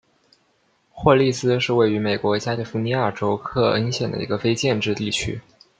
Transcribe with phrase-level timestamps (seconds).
[0.91, 5.39] 霍利斯是位于美国加利福尼亚州克恩县的一个非建制地区。